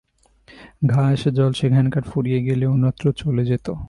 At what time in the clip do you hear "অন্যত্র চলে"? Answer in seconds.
2.65-3.45